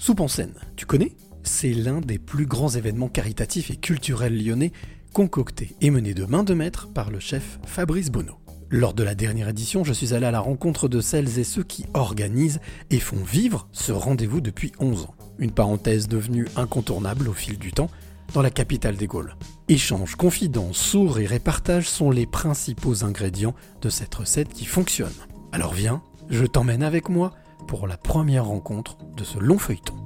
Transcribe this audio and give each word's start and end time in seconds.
Soupe 0.00 0.20
en 0.20 0.28
scène, 0.28 0.54
tu 0.76 0.86
connais? 0.86 1.14
C'est 1.42 1.74
l'un 1.74 2.00
des 2.00 2.18
plus 2.18 2.46
grands 2.46 2.70
événements 2.70 3.10
caritatifs 3.10 3.70
et 3.70 3.76
culturels 3.76 4.42
lyonnais 4.42 4.72
concocté 5.12 5.76
et 5.82 5.90
mené 5.90 6.14
de 6.14 6.24
main 6.24 6.42
de 6.42 6.54
maître 6.54 6.88
par 6.88 7.10
le 7.10 7.20
chef 7.20 7.60
Fabrice 7.66 8.10
Bonneau. 8.10 8.38
Lors 8.70 8.94
de 8.94 9.02
la 9.02 9.14
dernière 9.14 9.50
édition, 9.50 9.84
je 9.84 9.92
suis 9.92 10.14
allé 10.14 10.24
à 10.24 10.30
la 10.30 10.40
rencontre 10.40 10.88
de 10.88 11.02
celles 11.02 11.38
et 11.38 11.44
ceux 11.44 11.64
qui 11.64 11.84
organisent 11.92 12.60
et 12.88 12.98
font 12.98 13.22
vivre 13.22 13.68
ce 13.72 13.92
rendez-vous 13.92 14.40
depuis 14.40 14.72
11 14.80 15.02
ans. 15.02 15.14
Une 15.38 15.52
parenthèse 15.52 16.08
devenue 16.08 16.48
incontournable 16.56 17.28
au 17.28 17.34
fil 17.34 17.58
du 17.58 17.70
temps 17.70 17.90
dans 18.32 18.40
la 18.40 18.50
capitale 18.50 18.96
des 18.96 19.06
Gaules. 19.06 19.36
Échanges, 19.68 20.16
confidences, 20.16 20.78
sourires 20.78 21.34
et 21.34 21.40
partages 21.40 21.90
sont 21.90 22.10
les 22.10 22.24
principaux 22.24 23.04
ingrédients 23.04 23.54
de 23.82 23.90
cette 23.90 24.14
recette 24.14 24.54
qui 24.54 24.64
fonctionne. 24.64 25.12
Alors 25.52 25.74
viens, 25.74 26.02
je 26.30 26.46
t'emmène 26.46 26.82
avec 26.82 27.10
moi 27.10 27.34
pour 27.66 27.86
la 27.86 27.96
première 27.96 28.46
rencontre 28.46 28.98
de 29.16 29.24
ce 29.24 29.38
long 29.38 29.58
feuilleton. 29.58 29.96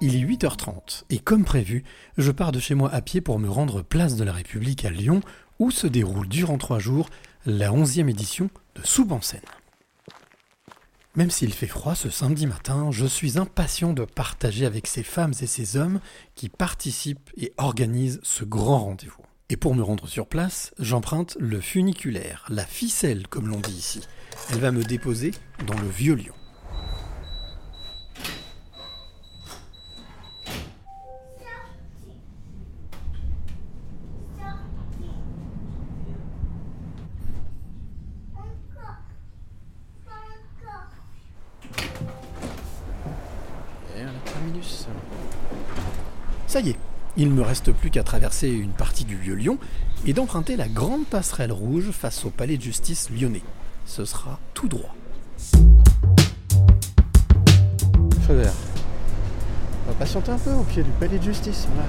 Il 0.00 0.14
est 0.14 0.26
8h30 0.26 1.04
et 1.10 1.18
comme 1.18 1.44
prévu, 1.44 1.82
je 2.18 2.30
pars 2.30 2.52
de 2.52 2.60
chez 2.60 2.74
moi 2.74 2.92
à 2.92 3.00
pied 3.00 3.20
pour 3.20 3.38
me 3.38 3.48
rendre 3.48 3.82
place 3.82 4.16
de 4.16 4.24
la 4.24 4.32
République 4.32 4.84
à 4.84 4.90
Lyon 4.90 5.20
où 5.58 5.70
se 5.70 5.86
déroule 5.86 6.28
durant 6.28 6.58
trois 6.58 6.78
jours 6.78 7.08
la 7.46 7.70
11e 7.70 8.08
édition 8.08 8.50
de 8.74 8.82
Soupe 8.84 9.12
en 9.12 9.20
scène. 9.20 9.40
Même 11.14 11.30
s'il 11.30 11.54
fait 11.54 11.66
froid 11.66 11.94
ce 11.94 12.10
samedi 12.10 12.46
matin, 12.46 12.90
je 12.90 13.06
suis 13.06 13.38
impatient 13.38 13.94
de 13.94 14.04
partager 14.04 14.66
avec 14.66 14.86
ces 14.86 15.02
femmes 15.02 15.32
et 15.40 15.46
ces 15.46 15.78
hommes 15.78 16.00
qui 16.34 16.50
participent 16.50 17.30
et 17.38 17.54
organisent 17.56 18.20
ce 18.22 18.44
grand 18.44 18.80
rendez-vous. 18.80 19.24
Et 19.48 19.56
pour 19.56 19.76
me 19.76 19.82
rendre 19.82 20.08
sur 20.08 20.26
place, 20.26 20.74
j'emprunte 20.78 21.36
le 21.38 21.60
funiculaire, 21.60 22.44
la 22.48 22.64
ficelle 22.64 23.28
comme 23.28 23.46
l'on 23.46 23.60
dit 23.60 23.70
ici. 23.70 24.00
Elle 24.50 24.58
va 24.58 24.72
me 24.72 24.82
déposer 24.82 25.30
dans 25.66 25.78
le 25.78 25.88
vieux 25.88 26.16
lion. 26.16 26.34
Ça 46.48 46.60
y 46.60 46.70
est, 46.70 46.76
il 47.16 47.28
ne 47.28 47.34
me 47.34 47.42
reste 47.42 47.72
plus 47.72 47.90
qu'à 47.90 48.02
traverser 48.02 48.48
une 48.48 48.72
partie 48.72 49.04
du 49.04 49.16
vieux 49.16 49.34
Lyon 49.34 49.58
et 50.04 50.12
d'emprunter 50.12 50.56
la 50.56 50.68
grande 50.68 51.06
passerelle 51.06 51.52
rouge 51.52 51.90
face 51.90 52.24
au 52.24 52.30
palais 52.30 52.58
de 52.58 52.62
justice 52.62 53.08
lyonnais. 53.10 53.42
Ce 53.86 54.04
sera 54.04 54.38
tout 54.52 54.68
droit. 54.68 54.94
Feu 58.26 58.34
vert. 58.34 58.52
On 59.86 59.92
va 59.92 59.94
patienter 59.98 60.32
un 60.32 60.38
peu 60.38 60.50
au 60.50 60.62
pied 60.64 60.82
du 60.82 60.90
palais 60.90 61.18
de 61.18 61.24
justice. 61.24 61.66
Voilà. 61.72 61.88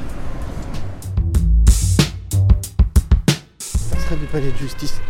Passerelle 3.91 4.19
du 4.19 4.25
palais 4.27 4.51
de 4.51 4.57
justice 4.57 5.01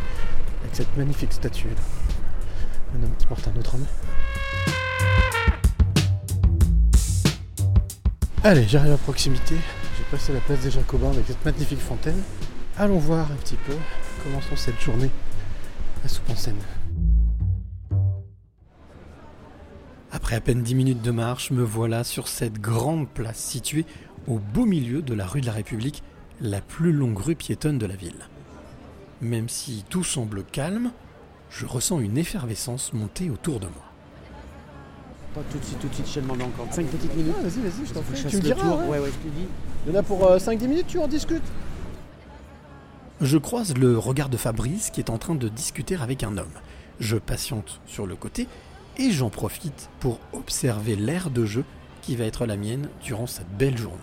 avec 0.64 0.76
cette 0.76 0.98
magnifique 0.98 1.34
statue. 1.34 1.68
Un 2.96 3.04
homme 3.04 3.14
qui 3.20 3.28
porte 3.28 3.48
un 3.48 3.60
autre 3.60 3.76
homme. 3.76 3.86
Allez, 8.44 8.66
j'arrive 8.68 8.94
à 8.94 8.98
proximité. 8.98 9.56
Passé 10.12 10.32
la 10.32 10.40
place 10.40 10.62
des 10.62 10.72
Jacobins 10.72 11.10
avec 11.10 11.26
cette 11.28 11.44
magnifique 11.44 11.80
fontaine. 11.80 12.22
Allons 12.78 12.98
voir 12.98 13.30
un 13.30 13.36
petit 13.36 13.58
peu 13.58 13.74
comment 14.24 14.40
sont 14.40 14.56
cette 14.56 14.80
journée 14.80 15.10
à 16.06 16.08
Soupe 16.08 16.30
en 16.30 16.36
Seine. 16.36 16.56
Après 20.14 20.38
à 20.38 20.40
peine 20.40 20.64
10 20.64 20.76
minutes 20.76 21.02
de 21.02 21.12
marche, 21.12 21.52
me 21.52 21.62
voilà 21.62 22.06
sur 22.06 22.30
cette 22.30 22.62
grande 22.62 23.10
place 23.10 23.38
située 23.38 23.86
au 24.28 24.40
beau 24.40 24.66
milieu 24.66 25.02
de 25.02 25.14
la 25.14 25.26
rue 25.26 25.42
de 25.42 25.46
la 25.46 25.52
République, 25.52 26.04
la 26.40 26.62
plus 26.62 26.94
longue 26.94 27.20
rue 27.20 27.36
piétonne 27.36 27.78
de 27.78 27.86
la 27.86 27.98
ville. 27.98 28.30
Même 29.20 29.50
si 29.50 29.84
tout 29.90 30.06
semble 30.06 30.46
calme, 30.46 30.92
je 31.50 31.66
ressens 31.66 32.00
une 32.00 32.18
effervescence 32.18 32.94
monter 32.94 33.30
autour 33.30 33.60
de 33.60 33.66
moi. 33.66 33.97
Pas 35.34 35.42
tout 35.52 35.58
de 35.60 35.64
suite, 35.64 35.80
tout 35.80 35.88
de 35.88 35.94
suite, 35.94 36.08
je 36.08 36.14
te 36.16 36.20
demande 36.20 36.42
encore 36.42 36.68
5 36.72 36.86
petites 36.88 37.16
minutes. 37.16 37.34
Ah, 37.38 37.44
vas-y, 37.44 37.62
vas-y, 37.62 37.86
je 37.88 37.94
t'en 37.94 38.02
prie. 38.02 38.16
je 38.18 38.28
Tu 38.28 38.36
me 38.38 38.42
le 38.42 38.48
diras. 38.48 38.62
tour. 38.62 38.80
ouais. 38.80 38.88
Ouais, 38.88 39.00
ouais, 39.00 39.10
je 39.12 39.30
te 39.30 39.36
dis. 39.36 39.46
Il 39.86 39.94
y 39.94 39.96
en 39.96 40.00
a 40.00 40.04
pour 40.04 40.20
5-10 40.36 40.68
minutes, 40.68 40.88
tu 40.88 41.00
en 41.00 41.08
discutes? 41.08 41.44
Je 43.22 43.38
croise 43.38 43.76
le 43.76 43.98
regard 43.98 44.30
de 44.30 44.38
Fabrice 44.38 44.90
qui 44.92 45.00
est 45.00 45.10
en 45.10 45.18
train 45.18 45.36
de 45.36 45.48
discuter 45.50 45.96
avec 45.96 46.24
un 46.24 46.38
homme. 46.38 46.52
Je 47.00 47.18
patiente 47.18 47.82
sur 47.88 48.06
le 48.06 48.16
côté 48.16 48.48
et 48.98 49.12
j'en 49.12 49.30
profite 49.30 49.90
pour 50.00 50.20
observer 50.34 50.96
l'air 50.96 51.30
de 51.30 51.46
jeu 51.46 51.64
qui 52.02 52.16
va 52.16 52.26
être 52.26 52.46
la 52.46 52.58
mienne 52.58 52.90
durant 53.04 53.28
cette 53.28 53.50
belle 53.58 53.78
journée. 53.78 53.98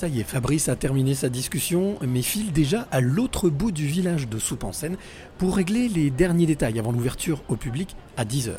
Ça 0.00 0.08
y 0.08 0.20
est, 0.20 0.24
Fabrice 0.24 0.70
a 0.70 0.76
terminé 0.76 1.14
sa 1.14 1.28
discussion, 1.28 1.98
mais 2.00 2.22
file 2.22 2.52
déjà 2.52 2.88
à 2.90 3.02
l'autre 3.02 3.50
bout 3.50 3.70
du 3.70 3.86
village 3.86 4.28
de 4.30 4.38
Soupe 4.38 4.64
en 4.64 4.72
Seine 4.72 4.96
pour 5.36 5.54
régler 5.54 5.90
les 5.90 6.08
derniers 6.08 6.46
détails 6.46 6.78
avant 6.78 6.90
l'ouverture 6.90 7.42
au 7.50 7.56
public 7.56 7.94
à 8.16 8.24
10h. 8.24 8.52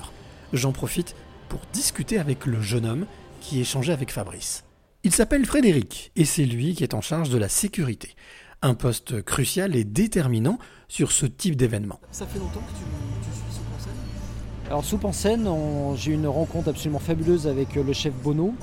J'en 0.54 0.72
profite 0.72 1.16
pour 1.50 1.62
discuter 1.74 2.20
avec 2.20 2.46
le 2.46 2.62
jeune 2.62 2.86
homme 2.86 3.06
qui 3.40 3.60
échangeait 3.60 3.92
avec 3.92 4.12
Fabrice. 4.12 4.66
Il 5.04 5.12
s'appelle 5.12 5.44
Frédéric 5.48 6.12
et 6.16 6.26
c'est 6.26 6.46
lui 6.46 6.76
qui 6.76 6.84
est 6.84 6.94
en 6.94 7.02
charge 7.02 7.32
de 7.32 7.40
la 7.40 7.50
sécurité. 7.50 8.14
Un 8.62 8.76
poste 8.76 9.24
crucial 9.24 9.76
et 9.76 9.84
déterminant 9.84 10.60
sur 10.90 11.12
ce 11.12 11.26
type 11.26 11.56
d'événement. 11.56 12.00
Ça 12.12 12.28
fait 12.28 12.38
longtemps 12.38 12.60
que 12.60 12.78
tu, 12.78 13.32
tu 13.32 13.36
suis 13.36 14.68
Alors, 14.68 14.86
Soupe 14.86 15.06
en 15.06 15.12
scène, 15.12 15.48
on- 15.48 15.96
j'ai 15.96 16.12
eu 16.12 16.14
une 16.14 16.28
rencontre 16.28 16.70
absolument 16.70 17.00
fabuleuse 17.00 17.48
avec 17.48 17.78
euh, 17.78 17.84
le 17.84 17.94
chef 17.94 18.14
Bono 18.14 18.54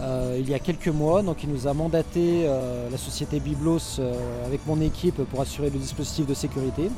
euh, 0.00 0.36
il 0.38 0.48
y 0.48 0.54
a 0.54 0.58
quelques 0.58 0.88
mois. 0.88 1.22
Donc, 1.22 1.42
il 1.42 1.50
nous 1.50 1.66
a 1.66 1.74
mandaté 1.74 2.44
euh, 2.44 2.88
la 2.90 2.96
société 2.96 3.40
Biblos 3.40 3.98
euh, 3.98 4.46
avec 4.46 4.66
mon 4.66 4.80
équipe 4.80 5.22
pour 5.24 5.40
assurer 5.40 5.70
le 5.70 5.78
dispositif 5.78 6.26
de 6.26 6.34
sécurité. 6.34 6.90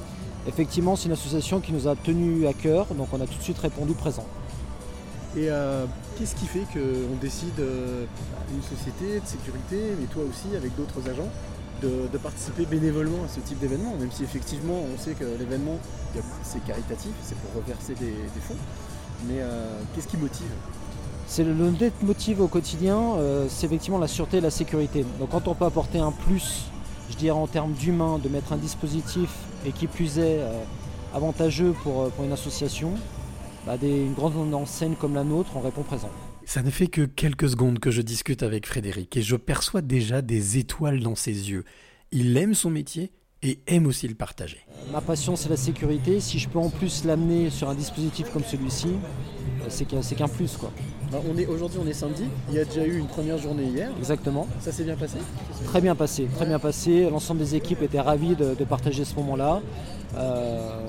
Effectivement, 0.46 0.96
c'est 0.96 1.06
une 1.06 1.12
association 1.12 1.60
qui 1.60 1.72
nous 1.72 1.88
a 1.88 1.94
tenu 1.94 2.46
à 2.46 2.52
cœur, 2.52 2.86
donc 2.94 3.08
on 3.12 3.20
a 3.20 3.26
tout 3.26 3.38
de 3.38 3.42
suite 3.42 3.58
répondu 3.58 3.94
présent. 3.94 4.26
Et 5.36 5.46
qu'est-ce 6.18 6.34
qui 6.34 6.46
fait 6.46 6.66
qu'on 6.72 7.14
décide, 7.20 7.58
une 7.58 8.62
société 8.62 9.20
de 9.20 9.26
sécurité, 9.26 9.94
mais 10.00 10.06
toi 10.06 10.24
aussi 10.28 10.54
avec 10.56 10.74
d'autres 10.74 11.08
agents, 11.08 11.28
de, 11.80 12.18
participer 12.18 12.66
bénévolement 12.66 13.22
à 13.24 13.28
ce 13.28 13.38
type 13.38 13.60
d'événement, 13.60 13.94
même 14.00 14.10
si 14.10 14.24
effectivement 14.24 14.74
on 14.92 14.98
sait 15.00 15.12
que 15.12 15.24
l'événement 15.38 15.78
c'est 16.42 16.62
caritatif, 16.64 17.12
c'est 17.22 17.36
pour 17.38 17.62
reverser 17.62 17.94
des, 17.94 18.40
fonds. 18.40 18.56
Mais 19.28 19.38
qu'est-ce 19.94 20.08
qui 20.08 20.16
motive? 20.16 20.50
C'est 21.34 21.44
le 21.44 21.54
le 21.54 21.90
motive 22.02 22.42
au 22.42 22.46
quotidien, 22.46 23.14
euh, 23.16 23.46
c'est 23.48 23.64
effectivement 23.64 23.96
la 23.96 24.06
sûreté 24.06 24.36
et 24.36 24.40
la 24.42 24.50
sécurité. 24.50 25.02
Donc 25.18 25.30
quand 25.30 25.48
on 25.48 25.54
peut 25.54 25.64
apporter 25.64 25.98
un 25.98 26.12
plus, 26.12 26.64
je 27.10 27.16
dirais 27.16 27.38
en 27.38 27.46
termes 27.46 27.72
d'humain, 27.72 28.18
de 28.22 28.28
mettre 28.28 28.52
un 28.52 28.58
dispositif 28.58 29.30
et 29.64 29.72
qui 29.72 29.86
plus 29.86 30.18
est 30.18 30.40
euh, 30.40 30.52
avantageux 31.14 31.72
pour, 31.82 32.02
euh, 32.02 32.08
pour 32.10 32.26
une 32.26 32.32
association, 32.32 32.92
bah, 33.64 33.78
des, 33.78 34.02
une 34.02 34.12
grande 34.12 34.52
enseigne 34.52 34.94
comme 34.94 35.14
la 35.14 35.24
nôtre, 35.24 35.52
on 35.56 35.60
répond 35.60 35.82
présent. 35.82 36.10
Ça 36.44 36.62
ne 36.62 36.68
fait 36.68 36.88
que 36.88 37.00
quelques 37.00 37.48
secondes 37.48 37.78
que 37.78 37.90
je 37.90 38.02
discute 38.02 38.42
avec 38.42 38.66
Frédéric 38.66 39.16
et 39.16 39.22
je 39.22 39.36
perçois 39.36 39.80
déjà 39.80 40.20
des 40.20 40.58
étoiles 40.58 41.00
dans 41.00 41.14
ses 41.14 41.50
yeux. 41.50 41.64
Il 42.10 42.36
aime 42.36 42.52
son 42.52 42.68
métier 42.68 43.10
et 43.42 43.58
aime 43.68 43.86
aussi 43.86 44.06
le 44.06 44.14
partager. 44.14 44.58
Ma 44.92 45.00
passion 45.00 45.34
c'est 45.36 45.48
la 45.48 45.56
sécurité, 45.56 46.20
si 46.20 46.38
je 46.38 46.50
peux 46.50 46.58
en 46.58 46.68
plus 46.68 47.06
l'amener 47.06 47.48
sur 47.48 47.70
un 47.70 47.74
dispositif 47.74 48.30
comme 48.34 48.44
celui-ci, 48.44 48.88
c'est 49.68 50.14
qu'un 50.14 50.28
plus 50.28 50.56
quoi. 50.56 50.70
Alors, 51.10 51.24
on 51.32 51.38
est 51.38 51.46
Aujourd'hui 51.46 51.78
on 51.82 51.86
est 51.86 51.92
samedi, 51.92 52.24
il 52.48 52.54
y 52.54 52.58
a 52.58 52.64
déjà 52.64 52.84
eu 52.86 52.98
une 52.98 53.06
première 53.06 53.38
journée 53.38 53.64
hier, 53.64 53.90
Exactement. 53.98 54.46
ça 54.60 54.72
s'est 54.72 54.84
bien 54.84 54.96
passé? 54.96 55.18
Très 55.66 55.80
bien 55.80 55.94
passé, 55.94 56.26
très 56.36 56.46
bien 56.46 56.58
passé. 56.58 57.08
L'ensemble 57.10 57.40
des 57.40 57.54
équipes 57.54 57.82
étaient 57.82 58.00
ravis 58.00 58.34
de, 58.34 58.54
de 58.54 58.64
partager 58.64 59.04
ce 59.04 59.14
moment-là. 59.16 59.60
Euh, 60.16 60.86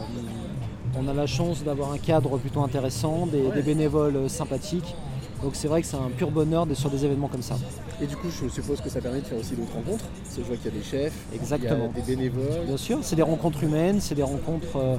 on 0.97 1.07
a 1.07 1.13
la 1.13 1.25
chance 1.27 1.63
d'avoir 1.63 1.91
un 1.91 1.97
cadre 1.97 2.37
plutôt 2.37 2.61
intéressant, 2.61 3.25
des, 3.25 3.41
des 3.49 3.61
bénévoles 3.61 4.15
euh, 4.15 4.27
sympathiques. 4.29 4.95
Donc 5.43 5.55
c'est 5.55 5.67
vrai 5.67 5.81
que 5.81 5.87
c'est 5.87 5.97
un 5.97 6.09
pur 6.09 6.31
bonheur 6.31 6.65
d'être 6.65 6.77
sur 6.79 6.89
des 6.89 7.03
événements 7.03 7.27
comme 7.27 7.41
ça. 7.41 7.57
Et 8.01 8.07
du 8.07 8.15
coup 8.15 8.29
je 8.29 8.47
suppose 8.47 8.79
que 8.79 8.89
ça 8.89 9.01
permet 9.01 9.19
de 9.19 9.25
faire 9.25 9.37
aussi 9.37 9.55
d'autres 9.55 9.73
rencontres, 9.73 10.05
parce 10.23 10.35
que 10.37 10.41
je 10.41 10.47
vois 10.47 10.55
qu'il 10.55 10.73
y 10.73 10.75
a 10.75 10.79
des 10.79 10.83
chefs, 10.83 11.13
Exactement. 11.35 11.91
il 11.93 11.99
y 11.99 12.01
a 12.01 12.05
des 12.05 12.15
bénévoles. 12.15 12.65
Bien 12.65 12.77
sûr, 12.77 12.99
c'est 13.01 13.15
des 13.17 13.21
rencontres 13.21 13.61
humaines, 13.63 13.99
c'est 13.99 14.15
des 14.15 14.23
rencontres 14.23 14.77
euh, 14.77 14.95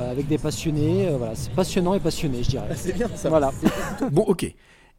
euh, 0.00 0.10
avec 0.10 0.28
des 0.28 0.38
passionnés. 0.38 1.08
euh, 1.08 1.16
voilà, 1.18 1.34
c'est 1.34 1.52
passionnant 1.52 1.94
et 1.94 2.00
passionné, 2.00 2.42
je 2.44 2.50
dirais. 2.50 2.68
Ah, 2.70 2.74
c'est 2.76 2.92
bien 2.92 3.08
ça. 3.16 3.28
Voilà. 3.28 3.52
Bon, 4.12 4.22
ok, 4.22 4.46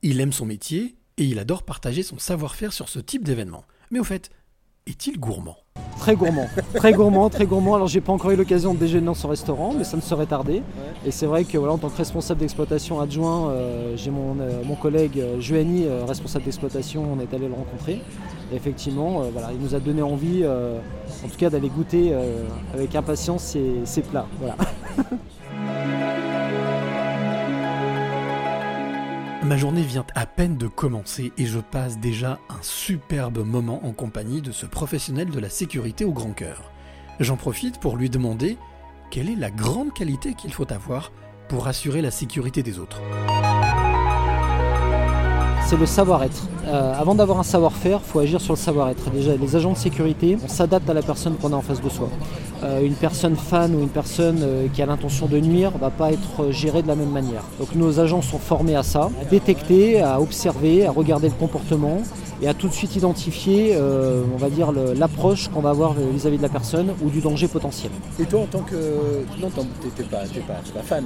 il 0.01 0.19
aime 0.19 0.33
son 0.33 0.45
métier 0.45 0.95
et 1.17 1.23
il 1.23 1.39
adore 1.39 1.63
partager 1.63 2.03
son 2.03 2.17
savoir-faire 2.19 2.73
sur 2.73 2.89
ce 2.89 2.99
type 2.99 3.23
d'événement. 3.23 3.63
Mais 3.91 3.99
au 3.99 4.03
fait, 4.03 4.29
est-il 4.85 5.17
gourmand? 5.19 5.57
Très 5.99 6.15
gourmand, 6.15 6.47
très 6.75 6.93
gourmand, 6.93 7.29
très 7.29 7.45
gourmand. 7.45 7.75
Alors 7.75 7.87
j'ai 7.87 8.01
pas 8.01 8.13
encore 8.13 8.31
eu 8.31 8.35
l'occasion 8.35 8.73
de 8.73 8.79
déjeuner 8.79 9.05
dans 9.05 9.13
son 9.13 9.27
restaurant, 9.27 9.73
mais 9.77 9.83
ça 9.83 9.97
ne 9.97 10.01
serait 10.01 10.25
tardé. 10.25 10.61
Et 11.05 11.11
c'est 11.11 11.25
vrai 11.25 11.43
que 11.43 11.57
voilà, 11.57 11.73
en 11.73 11.77
tant 11.77 11.89
que 11.89 11.97
responsable 11.97 12.39
d'exploitation 12.39 12.99
adjoint, 13.01 13.49
euh, 13.49 13.93
j'ai 13.95 14.09
mon, 14.09 14.39
euh, 14.39 14.61
mon 14.65 14.75
collègue 14.75 15.19
euh, 15.19 15.39
euh, 15.51 16.05
responsable 16.07 16.45
d'exploitation, 16.45 17.05
on 17.13 17.19
est 17.19 17.33
allé 17.33 17.47
le 17.47 17.53
rencontrer. 17.53 18.01
Et 18.51 18.55
effectivement, 18.55 19.23
voilà, 19.31 19.49
il 19.51 19.59
nous 19.59 19.75
a 19.75 19.79
donné 19.79 20.01
envie, 20.01 20.43
en 20.43 21.27
tout 21.27 21.37
cas, 21.37 21.51
d'aller 21.51 21.69
goûter 21.69 22.15
avec 22.73 22.95
impatience 22.95 23.43
ses, 23.43 23.81
ses 23.85 24.01
plats. 24.01 24.25
Voilà. 24.39 24.55
Ma 29.49 29.57
journée 29.57 29.81
vient 29.81 30.05
à 30.13 30.27
peine 30.27 30.57
de 30.57 30.67
commencer 30.67 31.33
et 31.39 31.47
je 31.47 31.57
passe 31.57 31.97
déjà 31.97 32.37
un 32.49 32.61
superbe 32.61 33.39
moment 33.39 33.83
en 33.83 33.93
compagnie 33.93 34.43
de 34.43 34.51
ce 34.51 34.67
professionnel 34.67 35.31
de 35.31 35.39
la 35.39 35.49
sécurité 35.49 36.05
au 36.05 36.11
grand 36.11 36.33
cœur. 36.33 36.71
J'en 37.19 37.35
profite 37.35 37.79
pour 37.79 37.97
lui 37.97 38.11
demander 38.11 38.59
quelle 39.09 39.27
est 39.27 39.35
la 39.35 39.49
grande 39.49 39.91
qualité 39.91 40.35
qu'il 40.35 40.53
faut 40.53 40.71
avoir 40.71 41.11
pour 41.47 41.67
assurer 41.67 42.03
la 42.03 42.11
sécurité 42.11 42.61
des 42.61 42.77
autres 42.77 43.01
c'est 45.69 45.77
le 45.77 45.85
savoir-être. 45.85 46.47
Euh, 46.65 46.99
avant 46.99 47.13
d'avoir 47.13 47.37
un 47.37 47.43
savoir-faire, 47.43 47.99
il 48.03 48.09
faut 48.09 48.17
agir 48.17 48.41
sur 48.41 48.53
le 48.53 48.57
savoir-être. 48.57 49.11
Déjà, 49.11 49.35
les 49.35 49.55
agents 49.55 49.73
de 49.73 49.77
sécurité, 49.77 50.35
on 50.43 50.47
s'adapte 50.47 50.89
à 50.89 50.95
la 50.95 51.03
personne 51.03 51.35
qu'on 51.35 51.53
a 51.53 51.55
en 51.55 51.61
face 51.61 51.79
de 51.79 51.89
soi. 51.89 52.09
Euh, 52.63 52.81
une 52.83 52.95
personne 52.95 53.35
fan 53.35 53.75
ou 53.75 53.79
une 53.81 53.89
personne 53.89 54.39
euh, 54.41 54.67
qui 54.73 54.81
a 54.81 54.87
l'intention 54.87 55.27
de 55.27 55.37
nuire 55.39 55.71
ne 55.75 55.77
va 55.77 55.91
pas 55.91 56.11
être 56.11 56.49
gérée 56.49 56.81
de 56.81 56.87
la 56.87 56.95
même 56.95 57.11
manière. 57.11 57.43
Donc 57.59 57.75
nos 57.75 57.99
agents 57.99 58.23
sont 58.23 58.39
formés 58.39 58.75
à 58.75 58.81
ça, 58.81 59.11
à 59.21 59.25
détecter, 59.25 60.01
à 60.01 60.19
observer, 60.19 60.87
à 60.87 60.91
regarder 60.91 61.27
le 61.27 61.35
comportement 61.35 62.01
et 62.41 62.47
à 62.47 62.55
tout 62.55 62.67
de 62.67 62.73
suite 62.73 62.95
identifier, 62.95 63.77
on 63.77 64.37
va 64.37 64.49
dire, 64.49 64.71
l'approche 64.71 65.49
qu'on 65.49 65.59
va 65.59 65.71
avoir 65.71 65.93
vis-à-vis 65.93 66.37
de 66.37 66.41
la 66.41 66.47
personne 66.47 66.93
ou 67.03 67.09
du 67.09 67.19
danger 67.19 67.49
potentiel. 67.49 67.91
Et 68.17 68.23
toi, 68.23 68.39
en 68.39 68.45
tant 68.45 68.61
que... 68.61 68.75
Non, 69.41 69.49
t'es 69.97 70.03
pas, 70.03 70.19
pas, 70.19 70.53
pas 70.73 70.81
fan 70.83 71.03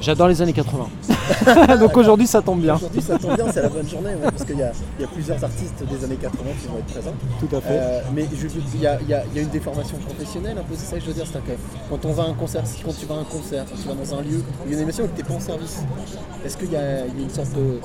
J'adore 0.00 0.28
les 0.28 0.40
années 0.40 0.52
80. 0.52 0.86
Donc 1.80 1.96
aujourd'hui 1.96 2.26
ça 2.26 2.40
tombe 2.40 2.60
bien. 2.60 2.76
Aujourd'hui 2.76 3.02
ça 3.02 3.18
tombe 3.18 3.34
bien, 3.34 3.46
c'est 3.52 3.62
la 3.62 3.68
bonne 3.68 3.88
journée, 3.88 4.10
parce 4.22 4.44
qu'il 4.44 4.56
y, 4.56 4.62
a 4.62 4.72
plusieurs 5.12 5.42
artistes 5.42 5.82
des 5.90 6.04
années 6.04 6.16
80 6.16 6.44
qui 6.60 6.68
vont 6.68 6.78
être 6.78 6.86
présents. 6.86 7.14
Tout 7.40 7.56
à 7.56 7.60
fait. 7.60 7.68
Euh, 7.70 8.00
mais 8.14 8.26
il 8.30 8.80
y, 8.80 8.86
a, 8.86 9.24
une 9.34 9.48
déformation 9.48 9.98
professionnelle 9.98 10.56
un 10.58 10.62
peu, 10.62 10.74
c'est 10.76 10.86
ça 10.86 10.96
que 10.96 11.02
je 11.02 11.06
veux 11.06 11.14
dire. 11.14 11.26
C'est 11.26 11.44
que 11.44 11.58
quand 11.90 12.04
on 12.04 12.12
va 12.12 12.24
à 12.24 12.26
un 12.26 12.34
concert, 12.34 12.62
quand 12.84 12.96
tu 12.98 13.06
vas 13.06 13.16
à 13.16 13.18
un 13.18 13.24
concert, 13.24 13.64
quand 13.68 13.76
tu 13.76 13.88
vas 13.88 13.94
dans 13.94 14.18
un 14.18 14.22
lieu, 14.22 14.42
il 14.66 14.72
y 14.72 14.74
a 14.74 14.78
une 14.78 14.84
émission 14.84 15.04
et 15.04 15.08
que 15.08 15.16
tu 15.16 15.22
n'es 15.22 15.28
pas 15.28 15.34
en 15.34 15.40
service, 15.40 15.82
est-ce 16.44 16.56
qu'il 16.56 16.72
y, 16.72 16.76
a 16.76 17.06
une 17.06 17.30
sorte 17.30 17.52
de, 17.54 17.80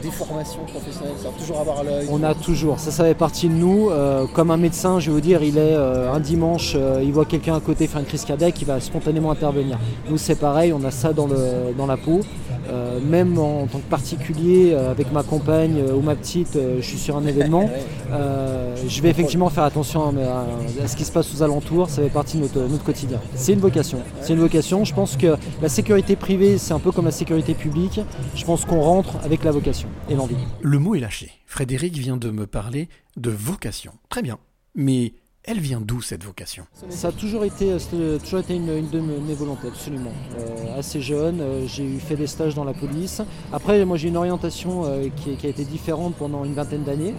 déformation 0.00 0.60
professionnelle 0.64 1.14
Ça 1.22 1.28
toujours 1.38 1.60
avoir 1.60 1.84
l'œil 1.84 2.08
On 2.10 2.22
a 2.22 2.34
toujours, 2.34 2.78
ça 2.78 2.90
ça 2.90 3.04
fait 3.04 3.14
partie 3.14 3.48
de 3.48 3.54
nous. 3.54 3.90
Euh, 3.90 4.26
comme 4.32 4.50
un 4.50 4.56
médecin, 4.56 5.00
je 5.00 5.06
vais 5.06 5.14
vous 5.14 5.20
dire, 5.20 5.42
il 5.42 5.58
est 5.58 5.74
euh, 5.74 6.12
un 6.12 6.20
dimanche, 6.20 6.76
il 7.02 7.12
voit 7.12 7.24
quelqu'un 7.24 7.56
à 7.56 7.60
côté 7.60 7.86
faire 7.86 8.00
une 8.00 8.06
crise 8.06 8.24
cardiaque, 8.24 8.60
il 8.60 8.66
va 8.66 8.80
spontanément 8.80 9.30
intervenir. 9.30 9.78
Nous 10.08 10.18
c'est 10.18 10.36
pareil, 10.36 10.72
on 10.72 10.82
a 10.84 10.90
ça 10.90 11.12
dans 11.12 11.26
le 11.26 11.36
euh, 11.36 11.72
dans 11.76 11.86
la 11.86 11.96
peau. 11.96 12.20
Euh, 12.68 13.00
même 13.00 13.38
en, 13.38 13.66
tant 13.66 13.78
que 13.78 13.88
particulier, 13.88 14.72
euh, 14.72 14.90
avec 14.90 15.12
ma 15.12 15.22
compagne 15.22 15.82
ou 15.94 16.00
ma 16.00 16.14
petite, 16.14 16.58
je 16.76 16.82
suis 16.82 16.98
sur 16.98 17.16
un 17.16 17.26
événement, 17.26 17.68
je 18.86 19.02
vais 19.02 19.10
effectivement 19.10 19.50
faire 19.50 19.64
attention 19.64 20.08
à, 20.08 20.86
ce 20.86 20.96
qui 20.96 21.04
se 21.04 21.12
passe 21.12 21.34
aux 21.34 21.42
alentours, 21.42 21.88
ça 21.88 22.02
fait 22.02 22.08
partie 22.08 22.38
de 22.38 22.42
notre, 22.42 22.84
quotidien. 22.84 23.20
C'est 23.34 23.52
une 23.52 23.60
vocation. 23.60 24.00
C'est 24.20 24.32
une 24.32 24.40
vocation. 24.40 24.84
Je 24.84 24.94
pense 24.94 25.16
que 25.16 25.36
la 25.60 25.68
sécurité 25.68 26.16
privée, 26.16 26.58
c'est 26.58 26.72
un 26.72 26.78
peu 26.78 26.92
comme 26.92 27.04
la 27.04 27.10
sécurité 27.10 27.54
publique. 27.54 28.00
Je 28.34 28.44
pense 28.44 28.64
qu'on 28.64 28.80
rentre 28.80 29.16
avec 29.24 29.44
la 29.44 29.50
vocation 29.50 29.88
et 30.08 30.14
l'envie. 30.14 30.36
Le 30.60 30.78
mot 30.78 30.94
est 30.94 31.00
lâché. 31.00 31.30
Frédéric 31.46 31.96
vient 31.96 32.16
de 32.16 32.30
me 32.30 32.46
parler 32.46 32.88
de 33.16 33.30
vocation. 33.30 33.92
Très 34.08 34.22
bien. 34.22 34.38
Mais 34.74 35.12
elle 35.44 35.58
vient 35.58 35.80
d'où 35.80 36.00
cette 36.00 36.22
vocation? 36.22 36.66
Ça 36.88 37.08
a 37.08 37.12
toujours 37.12 37.44
été, 37.44 37.72
euh, 37.72 38.18
toujours 38.18 38.40
été 38.40 38.54
une, 38.54 38.88
de 38.88 39.00
mes 39.00 39.34
volontés, 39.34 39.68
absolument. 39.68 40.12
Euh, 40.38 40.78
assez 40.78 41.00
jeune, 41.00 41.40
euh, 41.40 41.66
j'ai 41.66 41.84
eu 41.84 41.98
fait 41.98 42.16
des 42.16 42.28
stages 42.28 42.54
dans 42.54 42.64
la 42.64 42.74
police. 42.74 43.22
Après, 43.52 43.84
moi 43.84 43.96
j'ai 43.96 44.08
une 44.08 44.16
orientation 44.16 44.84
qui, 45.16 45.46
a 45.46 45.48
été 45.48 45.64
différente 45.64 46.14
pendant 46.14 46.44
une 46.44 46.54
vingtaine 46.54 46.84
d'années. 46.84 47.14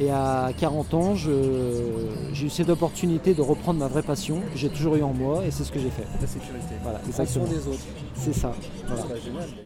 Et 0.00 0.10
à 0.10 0.52
40 0.56 0.94
ans, 0.94 1.14
j'ai 1.16 2.46
eu 2.46 2.50
cette 2.50 2.68
opportunité 2.68 3.34
de 3.34 3.42
reprendre 3.42 3.80
ma 3.80 3.88
vraie 3.88 4.04
passion 4.04 4.40
que 4.52 4.56
j'ai 4.56 4.68
toujours 4.68 4.94
eu 4.94 5.02
en 5.02 5.12
moi 5.12 5.44
et 5.44 5.50
c'est 5.50 5.64
ce 5.64 5.72
que 5.72 5.80
j'ai 5.80 5.90
fait. 5.90 6.06
La 6.20 6.26
sécurité. 6.28 6.74
Voilà, 6.84 7.00
exactement. 7.06 7.46
des 7.46 7.66
autres. 7.66 7.80
C'est 8.14 8.32
ça. 8.32 8.54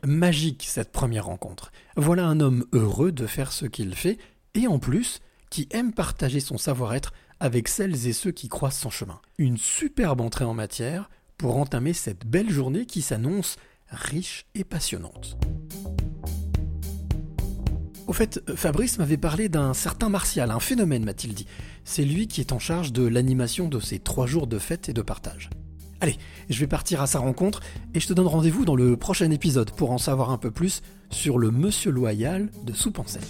Magique 0.07 0.65
cette 0.67 0.91
première 0.91 1.27
rencontre. 1.27 1.71
Voilà 1.97 2.25
un 2.25 2.41
homme 2.41 2.65
heureux 2.73 3.13
de 3.13 3.27
faire 3.27 3.53
ce 3.53 3.67
qu'il 3.67 3.95
fait 3.95 4.17
et 4.55 4.67
en 4.67 4.79
plus 4.79 5.21
qui 5.51 5.69
aime 5.71 5.93
partager 5.93 6.41
son 6.41 6.57
savoir-être 6.57 7.13
avec 7.43 7.67
celles 7.67 8.07
et 8.07 8.13
ceux 8.13 8.31
qui 8.31 8.49
croisent 8.49 8.79
son 8.79 8.89
chemin. 8.89 9.21
Une 9.37 9.57
superbe 9.57 10.21
entrée 10.21 10.45
en 10.45 10.55
matière 10.55 11.11
pour 11.39 11.57
entamer 11.57 11.93
cette 11.93 12.25
belle 12.25 12.49
journée 12.49 12.87
qui 12.87 13.03
s'annonce 13.03 13.57
riche 13.91 14.47
et 14.55 14.63
passionnante. 14.63 15.37
Au 18.07 18.13
fait, 18.13 18.41
Fabrice 18.55 18.99
m'avait 18.99 19.17
parlé 19.17 19.49
d'un 19.49 19.75
certain 19.75 20.09
Martial, 20.09 20.53
un 20.53 20.61
phénomène 20.61 21.05
m'a-t-il 21.05 21.35
dit. 21.35 21.47
C'est 21.85 22.05
lui 22.05 22.29
qui 22.29 22.41
est 22.41 22.53
en 22.53 22.61
charge 22.61 22.93
de 22.93 23.05
l'animation 23.05 23.67
de 23.67 23.81
ces 23.81 23.99
trois 23.99 24.27
jours 24.27 24.47
de 24.47 24.61
fête 24.61 24.89
et 24.89 24.93
de 24.93 25.03
partage. 25.03 25.51
Allez, 26.01 26.19
je 26.49 26.61
vais 26.61 26.69
partir 26.69 27.03
à 27.03 27.09
sa 27.09 27.19
rencontre 27.19 27.61
et 27.93 27.99
je 27.99 28.07
te 28.07 28.13
donne 28.13 28.29
rendez-vous 28.29 28.65
dans 28.65 28.77
le 28.77 28.97
prochain 28.97 29.31
épisode 29.33 29.73
pour 29.73 29.91
en 29.91 29.99
savoir 29.99 30.31
un 30.31 30.39
peu 30.39 30.53
plus 30.53 30.81
sur 31.11 31.39
le 31.39 31.51
Monsieur 31.51 31.91
Loyal 31.91 32.51
de 32.65 32.73
Soupe 32.73 33.01
en 33.01 33.07
scène. 33.07 33.23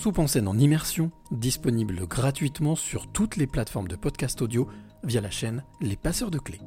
Soupe 0.00 0.18
en 0.18 0.24
en 0.46 0.56
immersion, 0.56 1.10
disponible 1.30 2.06
gratuitement 2.06 2.74
sur 2.74 3.12
toutes 3.12 3.36
les 3.36 3.46
plateformes 3.46 3.86
de 3.86 3.96
podcast 3.96 4.40
audio 4.40 4.66
via 5.04 5.20
la 5.20 5.28
chaîne 5.28 5.62
Les 5.82 5.94
Passeurs 5.94 6.30
de 6.30 6.38
Clés. 6.38 6.62